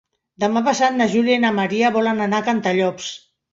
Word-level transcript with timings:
Demà 0.43 0.63
passat 0.67 0.97
na 1.01 1.07
Júlia 1.17 1.35
i 1.41 1.43
na 1.45 1.53
Maria 1.59 1.93
volen 2.01 2.25
anar 2.29 2.43
a 2.43 2.49
Cantallops. 2.51 3.15